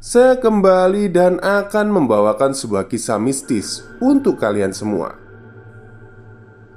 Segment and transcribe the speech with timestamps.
[0.00, 5.12] saya kembali dan akan membawakan sebuah kisah mistis untuk kalian semua.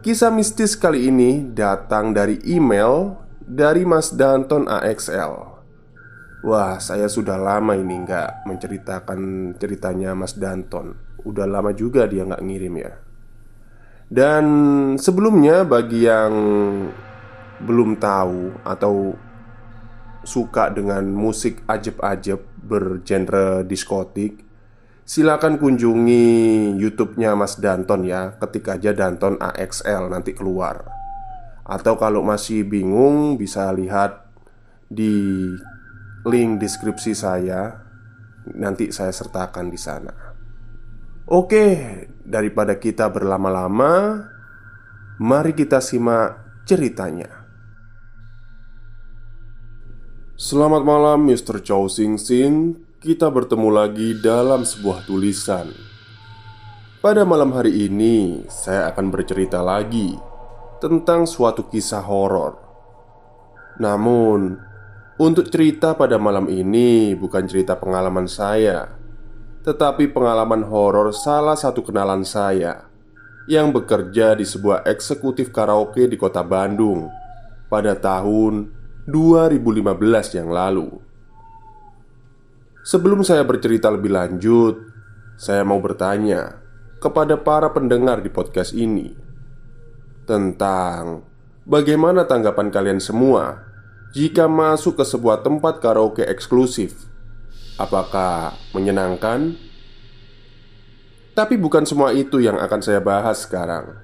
[0.04, 5.56] Kisah mistis kali ini datang dari email dari Mas Danton AXL.
[6.44, 10.92] Wah, saya sudah lama ini nggak menceritakan ceritanya Mas Danton.
[11.24, 13.00] Udah lama juga dia nggak ngirim ya.
[14.12, 14.46] Dan
[15.00, 16.36] sebelumnya bagi yang
[17.64, 19.16] belum tahu atau
[20.28, 24.40] suka dengan musik ajeb-ajeb bergenre diskotik
[25.04, 30.88] Silakan kunjungi YouTube-nya Mas Danton ya Ketik aja Danton AXL nanti keluar.
[31.68, 34.32] Atau kalau masih bingung bisa lihat
[34.88, 35.52] di
[36.24, 37.84] link deskripsi saya
[38.56, 40.12] Nanti saya sertakan di sana.
[41.28, 41.68] Oke,
[42.24, 44.24] daripada kita berlama-lama
[45.20, 47.43] Mari kita simak ceritanya
[50.34, 51.62] Selamat malam Mr.
[51.62, 55.70] Chow Sing Sing Kita bertemu lagi dalam sebuah tulisan
[57.06, 60.18] Pada malam hari ini Saya akan bercerita lagi
[60.82, 62.58] Tentang suatu kisah horor.
[63.78, 64.58] Namun
[65.22, 68.90] Untuk cerita pada malam ini Bukan cerita pengalaman saya
[69.62, 72.90] Tetapi pengalaman horor salah satu kenalan saya
[73.46, 77.06] Yang bekerja di sebuah eksekutif karaoke di kota Bandung
[77.70, 80.96] Pada tahun 2015 yang lalu.
[82.88, 84.80] Sebelum saya bercerita lebih lanjut,
[85.36, 86.64] saya mau bertanya
[87.04, 89.12] kepada para pendengar di podcast ini
[90.24, 91.28] tentang
[91.68, 93.60] bagaimana tanggapan kalian semua
[94.16, 97.12] jika masuk ke sebuah tempat karaoke eksklusif.
[97.76, 99.60] Apakah menyenangkan?
[101.36, 104.00] Tapi bukan semua itu yang akan saya bahas sekarang.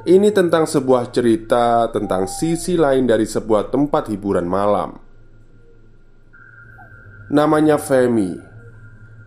[0.00, 4.96] Ini tentang sebuah cerita tentang sisi lain dari sebuah tempat hiburan malam.
[7.28, 8.32] Namanya Femi.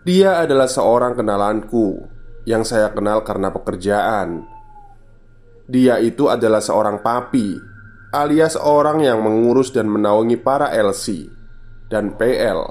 [0.01, 2.09] Dia adalah seorang kenalanku
[2.49, 4.49] yang saya kenal karena pekerjaan.
[5.69, 7.55] Dia itu adalah seorang papi,
[8.09, 11.29] alias orang yang mengurus dan menaungi para LC
[11.87, 12.65] dan PL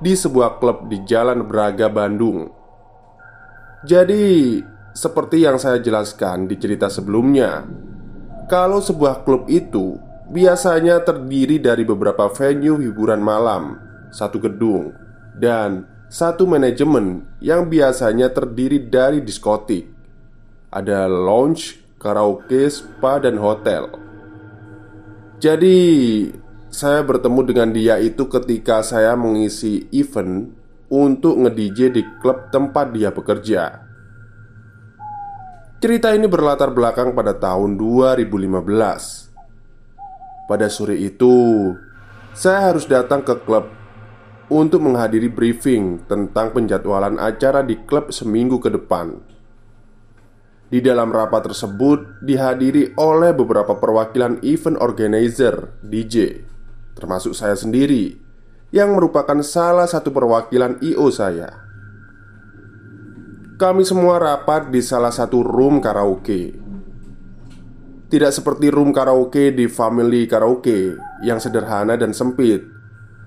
[0.00, 2.48] di sebuah klub di Jalan Braga, Bandung.
[3.86, 4.58] Jadi,
[4.96, 7.68] seperti yang saya jelaskan di cerita sebelumnya,
[8.48, 10.00] kalau sebuah klub itu
[10.32, 13.76] biasanya terdiri dari beberapa venue hiburan malam,
[14.08, 14.96] satu gedung,
[15.36, 19.84] dan satu manajemen yang biasanya terdiri dari diskotik.
[20.72, 23.92] Ada lounge, karaoke, spa, dan hotel.
[25.36, 25.76] Jadi,
[26.72, 30.56] saya bertemu dengan dia itu ketika saya mengisi event
[30.88, 33.85] untuk nge-DJ di klub tempat dia bekerja.
[35.76, 38.48] Cerita ini berlatar belakang pada tahun 2015
[40.48, 41.36] Pada sore itu
[42.32, 43.68] Saya harus datang ke klub
[44.48, 49.20] Untuk menghadiri briefing Tentang penjadwalan acara di klub seminggu ke depan
[50.72, 56.40] Di dalam rapat tersebut Dihadiri oleh beberapa perwakilan event organizer DJ
[56.96, 58.16] Termasuk saya sendiri
[58.72, 61.12] Yang merupakan salah satu perwakilan I.O.
[61.12, 61.65] saya
[63.56, 66.52] kami semua rapat di salah satu room karaoke.
[68.06, 70.94] Tidak seperti room karaoke di family karaoke
[71.26, 72.76] yang sederhana dan sempit,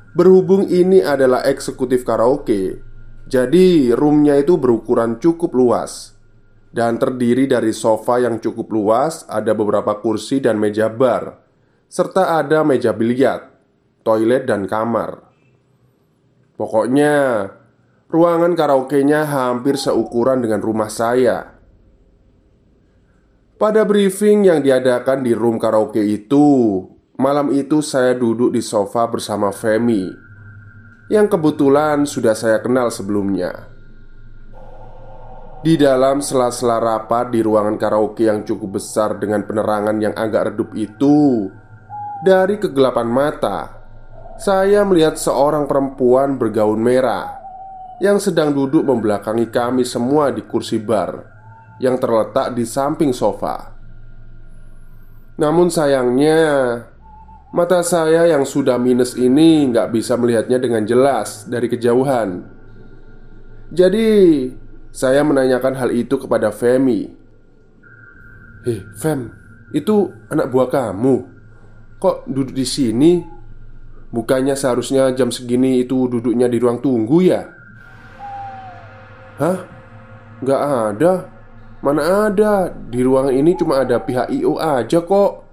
[0.09, 2.81] Berhubung ini adalah eksekutif karaoke,
[3.29, 6.17] jadi roomnya itu berukuran cukup luas
[6.73, 11.37] dan terdiri dari sofa yang cukup luas, ada beberapa kursi dan meja bar,
[11.85, 13.53] serta ada meja biliar,
[14.01, 15.29] toilet, dan kamar.
[16.57, 17.45] Pokoknya,
[18.09, 21.61] ruangan karaoke-nya hampir seukuran dengan rumah saya.
[23.61, 26.81] Pada briefing yang diadakan di room karaoke itu,
[27.21, 30.09] malam itu saya duduk di sofa bersama Femi,
[31.13, 33.69] yang kebetulan sudah saya kenal sebelumnya.
[35.59, 40.71] Di dalam sela-sela rapat di ruangan karaoke yang cukup besar dengan penerangan yang agak redup
[40.73, 41.51] itu,
[42.23, 43.59] dari kegelapan mata,
[44.39, 47.38] saya melihat seorang perempuan bergaun merah
[47.99, 51.19] yang sedang duduk membelakangi kami semua di kursi bar
[51.83, 53.75] yang terletak di samping sofa.
[55.39, 56.39] Namun sayangnya,
[57.51, 62.43] mata saya yang sudah minus ini nggak bisa melihatnya dengan jelas dari kejauhan.
[63.71, 64.07] Jadi,
[64.91, 67.07] saya menanyakan hal itu kepada Femi.
[68.67, 69.31] "Hei, Fem,
[69.71, 71.15] itu anak buah kamu.
[71.99, 73.23] Kok duduk di sini?
[74.09, 77.58] Bukannya seharusnya jam segini itu duduknya di ruang tunggu ya?"
[79.39, 79.59] "Hah?
[80.43, 81.13] Nggak ada,"
[81.79, 85.47] Mana ada, di ruangan ini cuma ada pihak IO aja kok.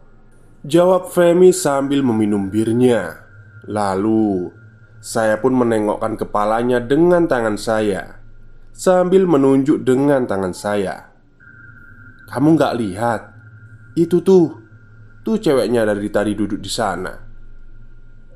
[0.66, 3.22] Jawab Femi sambil meminum birnya.
[3.70, 4.50] Lalu,
[4.98, 8.18] saya pun menengokkan kepalanya dengan tangan saya.
[8.74, 11.14] Sambil menunjuk dengan tangan saya.
[12.26, 13.20] Kamu nggak lihat?
[13.94, 14.50] Itu tuh,
[15.22, 17.14] tuh ceweknya dari tadi duduk di sana.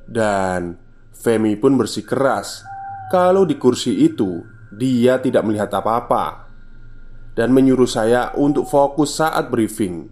[0.06, 0.78] Dan
[1.10, 2.66] Femi pun bersikeras
[3.10, 4.38] Kalau di kursi itu,
[4.70, 6.50] dia tidak melihat apa-apa
[7.34, 10.10] dan menyuruh saya untuk fokus saat briefing.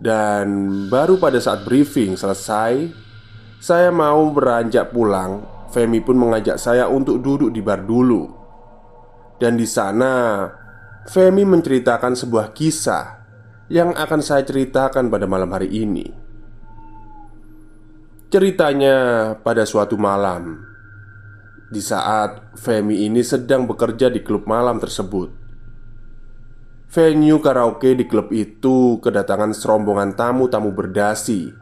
[0.00, 0.48] Dan
[0.88, 2.88] baru pada saat briefing selesai,
[3.60, 5.60] saya mau beranjak pulang.
[5.70, 8.26] Femi pun mengajak saya untuk duduk di bar dulu.
[9.38, 10.48] Dan di sana,
[11.06, 13.04] Femi menceritakan sebuah kisah
[13.70, 16.10] yang akan saya ceritakan pada malam hari ini.
[18.30, 18.96] Ceritanya
[19.38, 20.69] pada suatu malam,
[21.70, 25.30] di saat Femi ini sedang bekerja di klub malam tersebut.
[26.90, 31.54] Venue karaoke di klub itu kedatangan serombongan tamu-tamu berdasi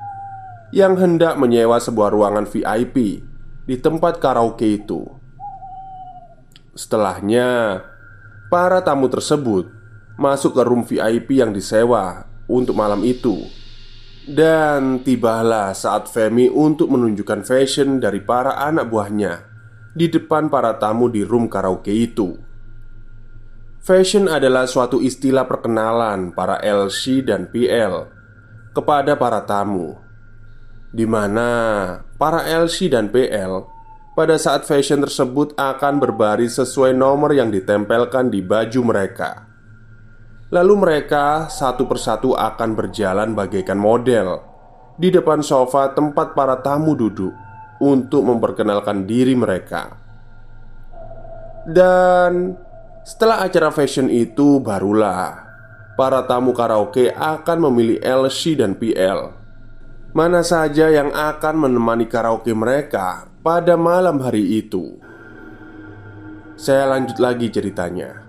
[0.72, 3.20] yang hendak menyewa sebuah ruangan VIP
[3.68, 5.04] di tempat karaoke itu.
[6.72, 7.84] Setelahnya,
[8.48, 9.68] para tamu tersebut
[10.16, 13.44] masuk ke room VIP yang disewa untuk malam itu.
[14.24, 19.47] Dan tibalah saat Femi untuk menunjukkan fashion dari para anak buahnya
[19.98, 22.38] di depan para tamu di room karaoke itu.
[23.82, 28.06] Fashion adalah suatu istilah perkenalan para LC dan PL
[28.70, 29.98] kepada para tamu
[30.88, 31.48] di mana
[32.16, 33.64] para LC dan PL
[34.16, 39.46] pada saat fashion tersebut akan berbaris sesuai nomor yang ditempelkan di baju mereka.
[40.48, 44.40] Lalu mereka satu persatu akan berjalan bagaikan model
[44.96, 47.47] di depan sofa tempat para tamu duduk
[47.78, 49.94] untuk memperkenalkan diri mereka.
[51.68, 52.56] Dan
[53.04, 55.48] setelah acara fashion itu barulah
[55.98, 59.34] Para tamu karaoke akan memilih LC dan PL
[60.16, 64.96] Mana saja yang akan menemani karaoke mereka pada malam hari itu.
[66.56, 68.24] Saya lanjut lagi ceritanya.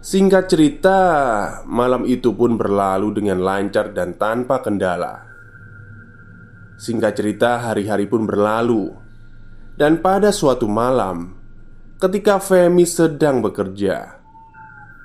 [0.00, 0.98] Singkat cerita,
[1.68, 5.29] malam itu pun berlalu dengan lancar dan tanpa kendala
[6.80, 8.88] Singkat cerita, hari-hari pun berlalu.
[9.76, 11.36] Dan pada suatu malam
[12.00, 14.16] Ketika Femi sedang bekerja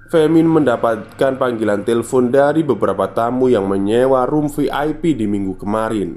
[0.07, 6.15] Femi mendapatkan panggilan telepon dari beberapa tamu yang menyewa room VIP di minggu kemarin.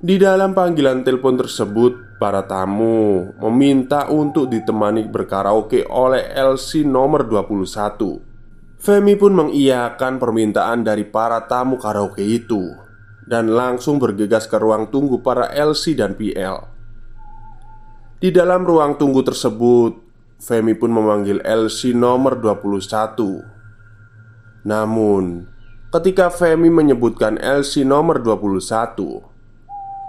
[0.00, 8.80] Di dalam panggilan telepon tersebut Para tamu meminta untuk ditemani berkaraoke oleh LC nomor 21
[8.80, 12.89] Femi pun mengiyakan permintaan dari para tamu karaoke itu
[13.30, 16.80] Dan langsung bergegas ke ruang tunggu para LC dan PL
[18.20, 19.96] di dalam ruang tunggu tersebut,
[20.36, 25.48] Femi pun memanggil LC nomor 21 Namun,
[25.88, 28.60] ketika Femi menyebutkan LC nomor 21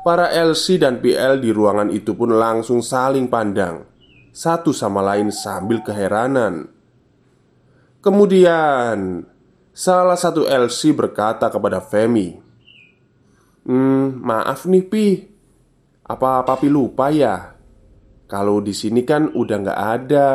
[0.03, 3.87] Para LC dan PL di ruangan itu pun langsung saling pandang
[4.35, 6.67] Satu sama lain sambil keheranan.
[8.03, 9.23] Kemudian,
[9.71, 12.50] salah satu LC berkata kepada Femi
[13.61, 15.07] Hmm, maaf nih Pi
[16.09, 17.53] Apa Papi lupa ya?
[18.25, 20.27] Kalau di sini kan udah nggak ada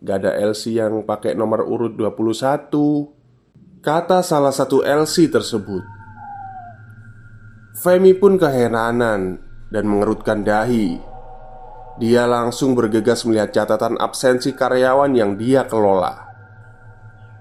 [0.00, 6.00] Nggak ada LC yang pakai nomor urut 21 Kata salah satu LC tersebut
[7.80, 10.98] Femi pun keheranan dan mengerutkan dahi.
[11.96, 16.28] Dia langsung bergegas melihat catatan absensi karyawan yang dia kelola.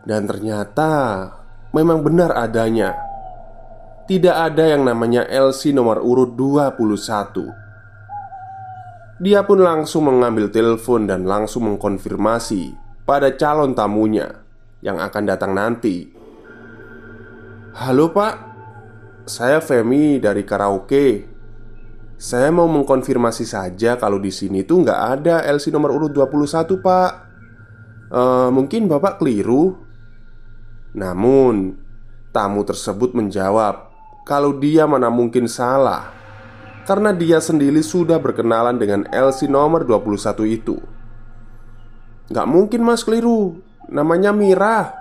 [0.06, 1.28] Dan ternyata
[1.76, 3.09] memang benar adanya.
[4.10, 9.22] Tidak ada yang namanya LC nomor urut 21.
[9.22, 12.74] Dia pun langsung mengambil telepon dan langsung mengkonfirmasi
[13.06, 14.42] pada calon tamunya
[14.82, 16.10] yang akan datang nanti.
[17.78, 18.34] Halo Pak,
[19.30, 21.30] saya Femi dari karaoke.
[22.18, 27.12] Saya mau mengkonfirmasi saja kalau di sini tuh nggak ada LC nomor urut 21 Pak.
[28.10, 29.78] Uh, mungkin Bapak keliru.
[30.98, 31.78] Namun,
[32.34, 33.89] tamu tersebut menjawab
[34.30, 36.14] kalau dia mana mungkin salah
[36.86, 40.78] karena dia sendiri sudah berkenalan dengan LC nomor 21 itu.
[42.30, 43.58] Gak mungkin mas keliru,
[43.90, 44.94] namanya Mira.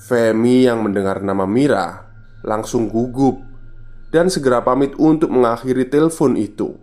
[0.00, 2.08] Femi yang mendengar nama Mira
[2.40, 3.44] langsung gugup
[4.08, 6.80] dan segera pamit untuk mengakhiri telepon itu.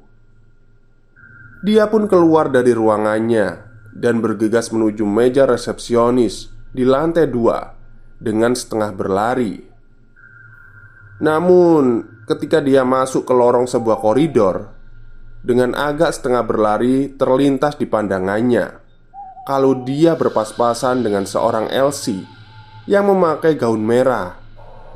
[1.62, 7.78] Dia pun keluar dari ruangannya dan bergegas menuju meja resepsionis di lantai dua
[8.18, 9.71] dengan setengah berlari.
[11.22, 14.74] Namun, ketika dia masuk ke lorong sebuah koridor,
[15.42, 18.78] dengan agak setengah berlari terlintas di pandangannya
[19.42, 22.30] kalau dia berpas-pasan dengan seorang Elsie
[22.86, 24.38] yang memakai gaun merah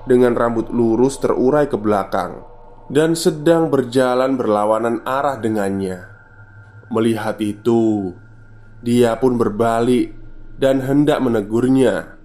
[0.06, 2.46] dengan rambut lurus terurai ke belakang
[2.94, 6.14] dan sedang berjalan berlawanan arah dengannya.
[6.94, 8.14] Melihat itu,
[8.86, 10.14] dia pun berbalik
[10.62, 12.22] dan hendak menegurnya.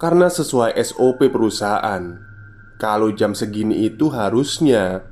[0.00, 2.31] Karena sesuai SOP perusahaan,
[2.80, 5.04] kalau jam segini itu harusnya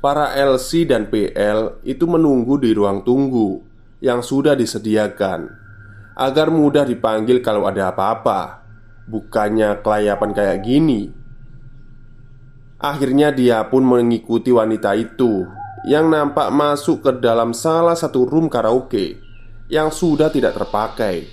[0.00, 3.64] para LC dan PL itu menunggu di ruang tunggu
[3.98, 5.50] yang sudah disediakan
[6.16, 8.64] agar mudah dipanggil kalau ada apa-apa.
[9.06, 11.14] Bukannya kelayapan kayak gini.
[12.82, 15.46] Akhirnya dia pun mengikuti wanita itu
[15.86, 19.22] yang nampak masuk ke dalam salah satu room karaoke
[19.70, 21.30] yang sudah tidak terpakai.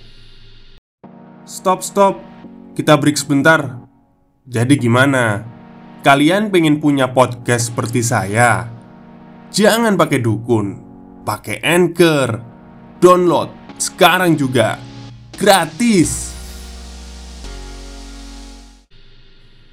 [1.44, 2.16] Stop, stop,
[2.78, 3.84] kita break sebentar.
[4.48, 5.53] Jadi, gimana?
[6.04, 8.68] Kalian pengen punya podcast seperti saya?
[9.48, 10.76] Jangan pakai dukun,
[11.24, 12.44] pakai anchor,
[13.00, 13.48] download
[13.80, 14.76] sekarang juga
[15.32, 16.28] gratis.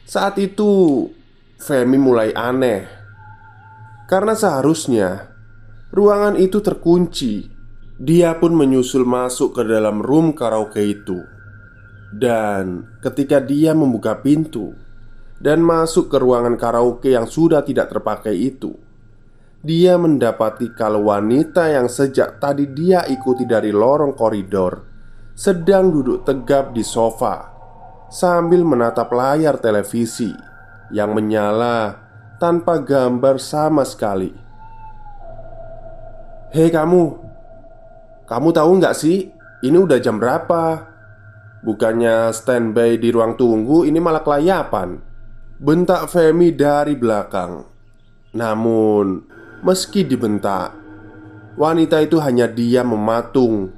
[0.07, 1.03] Saat itu,
[1.59, 2.88] Femi mulai aneh
[4.07, 5.35] karena seharusnya
[5.91, 7.43] ruangan itu terkunci.
[8.00, 11.19] Dia pun menyusul masuk ke dalam room karaoke itu,
[12.15, 14.90] dan ketika dia membuka pintu
[15.41, 18.77] dan masuk ke ruangan karaoke yang sudah tidak terpakai itu,
[19.65, 24.74] dia mendapati kalau wanita yang sejak tadi dia ikuti dari lorong koridor
[25.33, 27.50] sedang duduk tegap di sofa
[28.13, 30.29] sambil menatap layar televisi
[30.93, 31.98] yang menyala
[32.38, 34.33] tanpa gambar sama sekali.
[36.51, 37.03] Hei kamu,
[38.27, 39.31] kamu tahu nggak sih
[39.63, 40.89] ini udah jam berapa?
[41.62, 45.11] Bukannya standby di ruang tunggu, ini malah kelayapan.
[45.62, 47.62] Bentak Femi dari belakang.
[48.34, 49.22] Namun,
[49.62, 50.74] meski dibentak,
[51.53, 53.70] wanita itu hanya diam mematung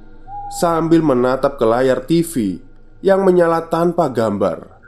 [0.48, 2.56] sambil menatap ke layar TV
[3.04, 4.80] yang menyala tanpa gambar.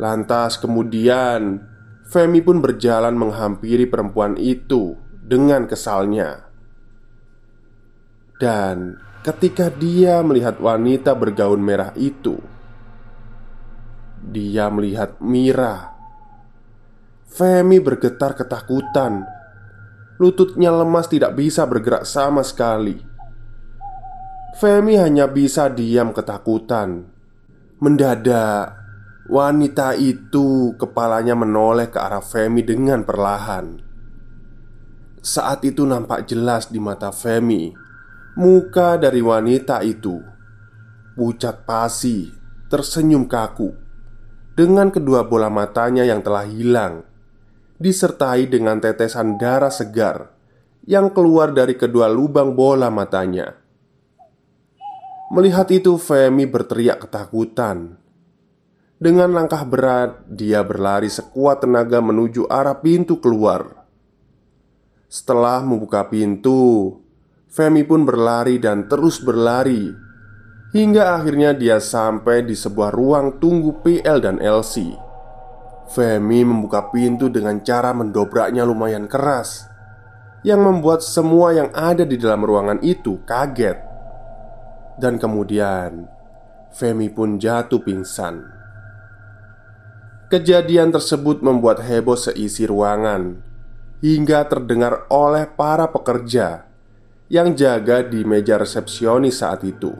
[0.00, 1.60] Lantas kemudian
[2.08, 6.48] Femi pun berjalan menghampiri perempuan itu dengan kesalnya.
[8.40, 12.55] Dan ketika dia melihat wanita bergaun merah itu,
[14.20, 15.96] dia melihat Mira.
[17.28, 19.28] Femi bergetar ketakutan.
[20.16, 22.96] Lututnya lemas tidak bisa bergerak sama sekali.
[24.56, 27.12] Femi hanya bisa diam ketakutan.
[27.76, 28.86] Mendadak,
[29.26, 33.82] Wanita itu kepalanya menoleh ke arah Femi dengan perlahan.
[35.18, 37.74] Saat itu nampak jelas di mata Femi
[38.38, 40.22] Muka dari wanita itu
[41.18, 42.30] Pucat pasi
[42.70, 43.85] Tersenyum kaku
[44.56, 47.04] Dengan kedua bola matanya yang telah hilang
[47.76, 50.32] Disertai dengan tetesan darah segar
[50.88, 53.52] Yang keluar dari kedua lubang bola matanya.
[55.28, 58.00] Melihat itu Femi berteriak ketakutan.
[58.96, 63.84] Dengan langkah berat, dia berlari sekuat tenaga menuju arah pintu keluar.
[65.10, 66.96] Setelah membuka pintu,
[67.50, 70.05] Femi pun berlari dan terus berlari
[70.74, 74.96] hingga akhirnya dia sampai di sebuah ruang tunggu PL dan LC.
[75.86, 79.70] Femi membuka pintu dengan cara mendobraknya lumayan keras,
[80.42, 83.78] yang membuat semua yang ada di dalam ruangan itu kaget.
[84.98, 86.10] Dan kemudian,
[86.74, 88.42] Femi pun jatuh pingsan.
[90.26, 93.38] Kejadian tersebut membuat heboh seisi ruangan
[94.02, 96.66] hingga terdengar oleh para pekerja
[97.30, 99.94] yang jaga di meja resepsionis saat itu.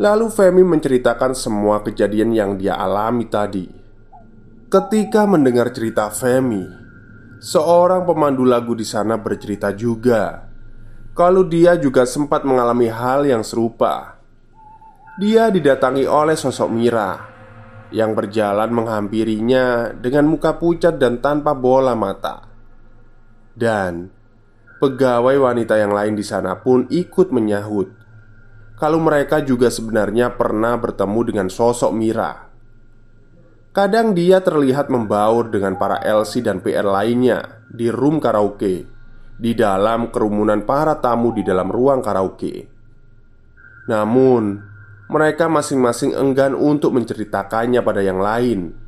[0.00, 3.68] Lalu Femi menceritakan semua kejadian yang dia alami tadi.
[4.72, 6.64] Ketika mendengar cerita Femi,
[7.36, 10.48] seorang pemandu lagu di sana bercerita juga
[11.12, 14.16] kalau dia juga sempat mengalami hal yang serupa.
[15.20, 17.12] Dia didatangi oleh sosok Mira
[17.92, 22.48] yang berjalan menghampirinya dengan muka pucat dan tanpa bola mata.
[23.52, 24.08] Dan
[24.80, 28.01] pegawai wanita yang lain di sana pun ikut menyahut
[28.82, 32.50] kalau mereka juga sebenarnya pernah bertemu dengan sosok Mira.
[33.70, 38.82] Kadang dia terlihat membaur dengan para LC dan PR lainnya di room karaoke
[39.38, 42.66] di dalam kerumunan para tamu di dalam ruang karaoke.
[43.86, 44.58] Namun,
[45.06, 48.82] mereka masing-masing enggan untuk menceritakannya pada yang lain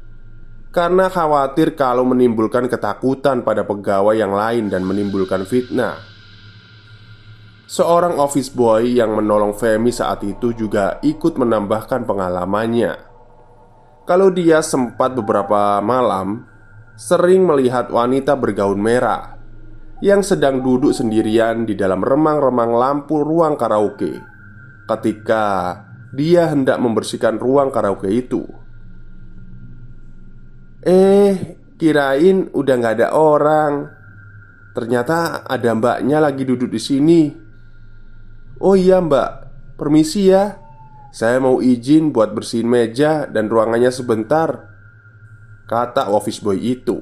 [0.74, 6.13] karena khawatir kalau menimbulkan ketakutan pada pegawai yang lain dan menimbulkan fitnah.
[7.64, 12.92] Seorang office boy yang menolong Femi saat itu juga ikut menambahkan pengalamannya.
[14.04, 16.44] Kalau dia sempat beberapa malam
[16.92, 19.40] sering melihat wanita bergaun merah
[20.04, 24.12] yang sedang duduk sendirian di dalam remang-remang lampu ruang karaoke
[24.84, 25.44] ketika
[26.12, 28.44] dia hendak membersihkan ruang karaoke itu.
[30.84, 33.88] Eh, kirain udah nggak ada orang.
[34.76, 37.43] Ternyata ada mbaknya lagi duduk di sini.
[38.64, 39.44] Oh iya mbak,
[39.76, 40.56] permisi ya.
[41.12, 44.72] Saya mau izin buat bersihin meja dan ruangannya sebentar.
[45.68, 46.96] Kata office boy itu.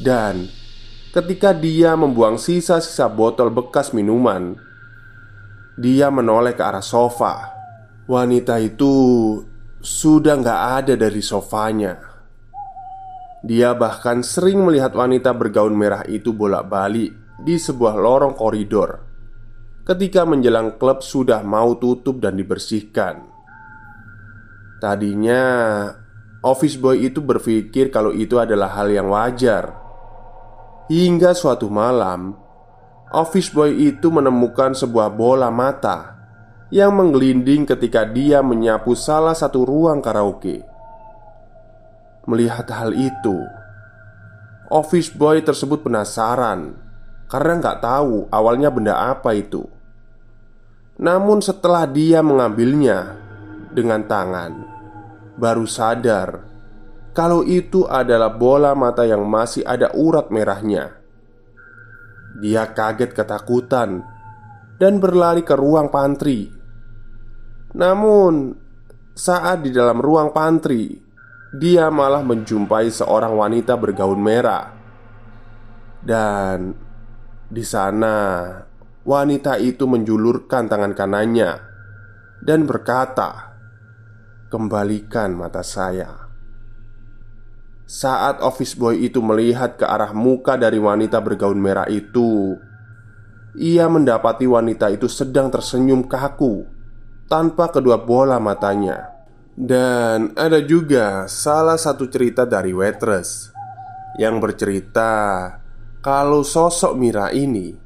[0.00, 0.48] Dan
[1.12, 4.56] ketika dia membuang sisa-sisa botol bekas minuman,
[5.76, 7.52] dia menoleh ke arah sofa
[8.08, 8.92] Wanita itu
[9.84, 12.00] sudah nggak ada dari sofanya.
[13.44, 17.12] Dia bahkan sering melihat wanita bergaun merah itu bolak-balik
[17.44, 19.11] di sebuah lorong koridor
[19.82, 23.26] ketika menjelang klub sudah mau tutup dan dibersihkan.
[24.78, 25.44] Tadinya,
[26.42, 29.78] office boy itu berpikir kalau itu adalah hal yang wajar.
[30.90, 32.34] Hingga suatu malam,
[33.14, 36.18] office boy itu menemukan sebuah bola mata
[36.74, 40.66] yang menggelinding ketika dia menyapu salah satu ruang karaoke.
[42.26, 43.38] Melihat hal itu,
[44.70, 46.74] office boy tersebut penasaran
[47.32, 49.64] karena nggak tahu awalnya benda apa itu.
[51.02, 53.18] Namun, setelah dia mengambilnya
[53.74, 54.52] dengan tangan,
[55.34, 56.46] baru sadar
[57.12, 60.96] kalau itu adalah bola mata yang masih ada urat merahnya.
[62.40, 64.00] Dia kaget ketakutan
[64.80, 66.62] dan berlari ke ruang pantry
[67.72, 68.52] namun,
[69.16, 70.92] saat di dalam ruang pantry,
[71.56, 74.68] dia malah menjumpai seorang wanita bergaun merah.
[76.04, 76.76] Dan
[77.48, 78.16] di sana,
[79.02, 81.58] wanita itu menjulurkan tangan kanannya
[82.42, 83.54] dan berkata,
[84.50, 86.30] "Kembalikan mata saya."
[87.86, 92.56] Saat office boy itu melihat ke arah muka dari wanita bergaun merah itu,
[93.58, 96.64] ia mendapati wanita itu sedang tersenyum kaku
[97.28, 99.12] tanpa kedua bola matanya.
[99.52, 103.52] Dan ada juga salah satu cerita dari waitress
[104.16, 105.12] yang bercerita
[106.00, 107.76] kalau sosok Mira ini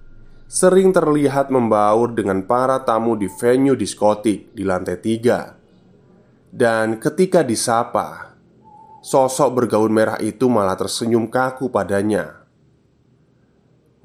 [0.46, 5.58] sering terlihat membaur dengan para tamu di venue diskotik di lantai tiga.
[6.46, 8.38] Dan ketika disapa,
[9.02, 12.46] sosok bergaun merah itu malah tersenyum kaku padanya.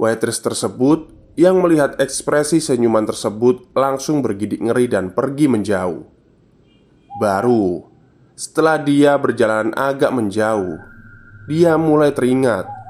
[0.02, 6.04] Waitress tersebut yang melihat ekspresi senyuman tersebut langsung bergidik ngeri dan pergi menjauh.
[7.22, 7.86] Baru
[8.34, 10.82] setelah dia berjalan agak menjauh,
[11.46, 12.81] dia mulai teringat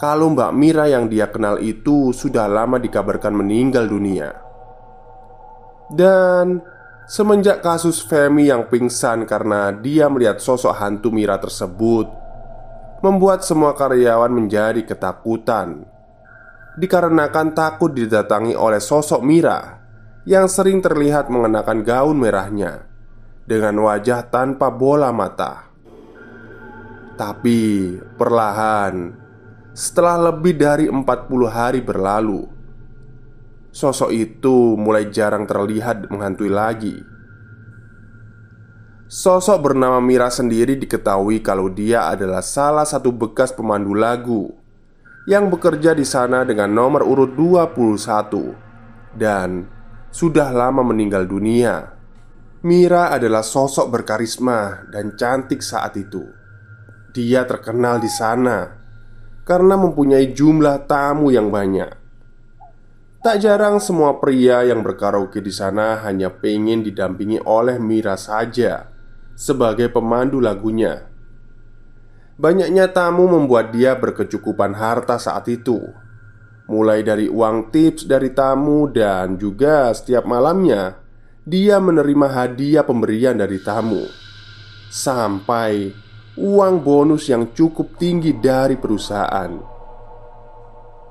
[0.00, 4.32] kalau Mbak Mira yang dia kenal itu sudah lama dikabarkan meninggal dunia.
[5.92, 6.64] Dan
[7.04, 12.08] semenjak kasus Femi yang pingsan karena dia melihat sosok hantu Mira tersebut,
[13.04, 15.84] membuat semua karyawan menjadi ketakutan
[16.80, 19.84] dikarenakan takut didatangi oleh sosok Mira
[20.24, 22.88] yang sering terlihat mengenakan gaun merahnya
[23.44, 25.68] dengan wajah tanpa bola mata.
[27.20, 29.28] Tapi perlahan
[29.74, 31.04] setelah lebih dari 40
[31.46, 32.46] hari berlalu
[33.70, 36.98] Sosok itu mulai jarang terlihat menghantui lagi
[39.10, 44.54] Sosok bernama Mira sendiri diketahui kalau dia adalah salah satu bekas pemandu lagu
[45.28, 49.66] yang bekerja di sana dengan nomor urut 21 dan
[50.10, 51.94] sudah lama meninggal dunia.
[52.66, 56.26] Mira adalah sosok berkarisma dan cantik saat itu.
[57.10, 58.79] Dia terkenal di sana
[59.50, 61.90] karena mempunyai jumlah tamu yang banyak.
[63.18, 68.86] Tak jarang semua pria yang berkaraoke di sana hanya pengen didampingi oleh Mira saja
[69.34, 71.10] sebagai pemandu lagunya.
[72.38, 75.82] Banyaknya tamu membuat dia berkecukupan harta saat itu,
[76.70, 80.94] mulai dari uang tips dari tamu dan juga setiap malamnya
[81.42, 84.06] dia menerima hadiah pemberian dari tamu,
[84.88, 85.92] sampai
[86.38, 89.50] uang bonus yang cukup tinggi dari perusahaan.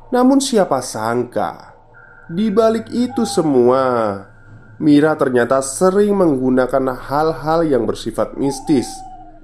[0.10, 1.76] Namun, siapa sangka
[2.30, 4.22] di balik itu semua,
[4.80, 8.88] Mira ternyata sering menggunakan hal-hal yang bersifat mistis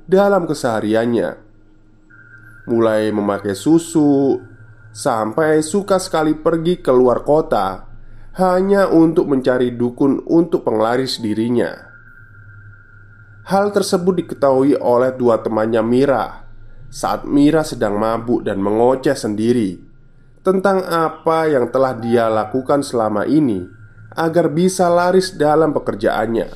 [0.07, 1.35] dalam kesehariannya.
[2.71, 4.39] Mulai memakai susu
[4.95, 7.83] sampai suka sekali pergi ke luar kota
[8.39, 11.94] hanya untuk mencari dukun untuk penglaris dirinya.
[13.45, 16.49] Hal tersebut diketahui oleh dua temannya Mira
[16.89, 19.77] saat Mira sedang mabuk dan mengoceh sendiri
[20.41, 23.61] tentang apa yang telah dia lakukan selama ini
[24.17, 26.49] agar bisa laris dalam pekerjaannya.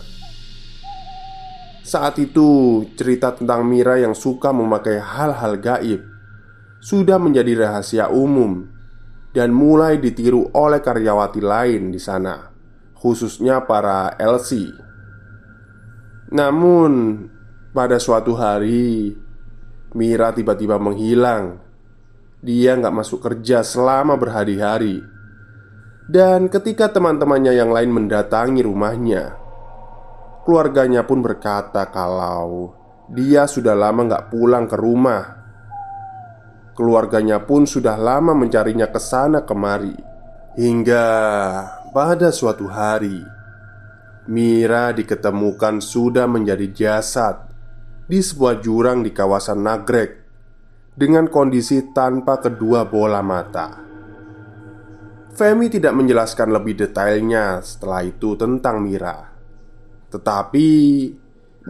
[1.85, 6.01] Saat itu, cerita tentang Mira yang suka memakai hal-hal gaib
[6.81, 8.65] sudah menjadi rahasia umum
[9.29, 12.49] dan mulai ditiru oleh karyawati lain di sana,
[12.97, 14.88] khususnya para LC.
[16.29, 17.25] Namun,
[17.73, 19.17] pada suatu hari,
[19.97, 21.65] Mira tiba-tiba menghilang.
[22.45, 25.01] Dia nggak masuk kerja selama berhari-hari.
[26.05, 29.37] Dan ketika teman-temannya yang lain mendatangi rumahnya
[30.45, 32.73] Keluarganya pun berkata kalau
[33.09, 35.23] Dia sudah lama nggak pulang ke rumah.
[36.77, 39.93] Keluarganya pun sudah lama mencarinya ke sana kemari.
[40.57, 41.05] Hingga
[41.93, 43.38] pada suatu hari
[44.29, 47.49] Mira diketemukan sudah menjadi jasad
[48.05, 50.19] Di sebuah jurang di kawasan Nagrek
[50.99, 53.79] dengan kondisi tanpa kedua bola mata.
[55.31, 59.31] Femi tidak menjelaskan lebih detailnya setelah itu tentang Mira,
[60.11, 60.67] tetapi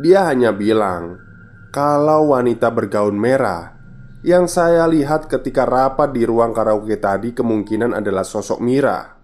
[0.02, 1.22] dia hanya bilang
[1.70, 3.78] kalau wanita bergaun merah
[4.26, 9.19] yang saya lihat ketika rapat di ruang karaoke tadi kemungkinan adalah sosok Mira.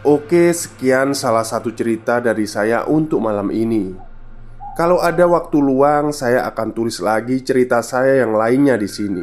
[0.00, 3.92] Oke, sekian salah satu cerita dari saya untuk malam ini.
[4.72, 9.20] Kalau ada waktu luang, saya akan tulis lagi cerita saya yang lainnya di sini.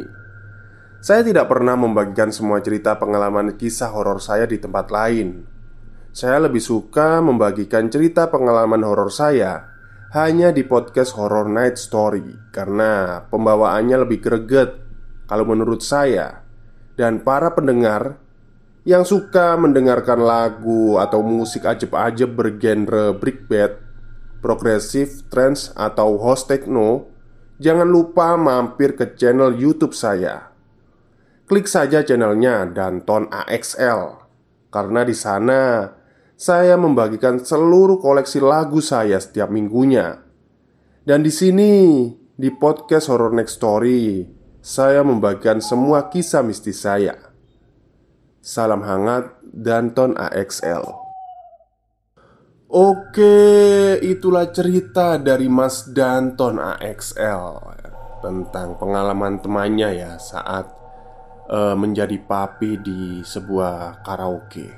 [1.02, 5.42] Saya tidak pernah membagikan semua cerita pengalaman kisah horor saya di tempat lain.
[6.14, 9.74] Saya lebih suka membagikan cerita pengalaman horor saya
[10.14, 14.78] hanya di podcast Horror Night Story karena pembawaannya lebih greget
[15.26, 16.46] kalau menurut saya
[16.94, 18.27] dan para pendengar
[18.88, 23.84] yang suka mendengarkan lagu atau musik ajeb-ajeb bergenre brickbed
[24.40, 27.10] progresif, trance, atau host techno,
[27.60, 30.54] jangan lupa mampir ke channel YouTube saya.
[31.44, 34.24] Klik saja channelnya Danton AXL
[34.72, 35.92] karena di sana
[36.38, 40.22] saya membagikan seluruh koleksi lagu saya setiap minggunya.
[41.04, 41.72] Dan di sini
[42.32, 44.24] di podcast Horror Next Story,
[44.64, 47.27] saya membagikan semua kisah mistis saya.
[48.38, 50.86] Salam hangat Danton AXL.
[52.70, 53.34] Oke,
[53.98, 57.58] itulah cerita dari Mas Danton AXL
[58.22, 60.70] tentang pengalaman temannya ya saat
[61.50, 64.70] uh, menjadi papi di sebuah karaoke.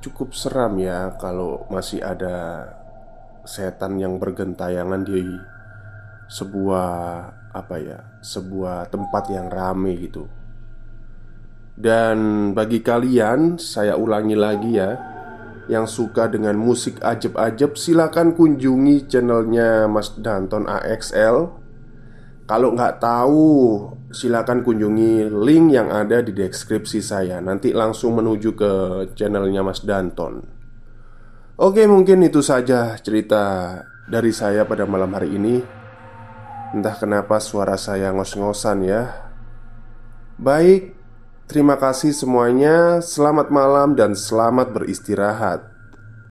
[0.00, 2.72] Cukup seram ya kalau masih ada
[3.44, 5.28] setan yang bergentayangan di
[6.32, 6.88] sebuah
[7.52, 10.37] apa ya, sebuah tempat yang rame gitu.
[11.78, 14.98] Dan bagi kalian, saya ulangi lagi ya
[15.68, 21.60] yang suka dengan musik ajeb-ajeb silakan kunjungi channelnya Mas Danton AXL
[22.48, 23.44] Kalau nggak tahu
[24.08, 27.44] silakan kunjungi link yang ada di deskripsi saya.
[27.44, 28.72] Nanti langsung menuju ke
[29.12, 30.48] channelnya Mas Danton.
[31.60, 33.76] Oke mungkin itu saja cerita
[34.08, 35.60] dari saya pada malam hari ini.
[36.72, 39.28] Entah kenapa suara saya ngos-ngosan ya.
[40.40, 40.96] Baik,
[41.48, 43.00] Terima kasih semuanya.
[43.00, 45.67] Selamat malam dan selamat beristirahat.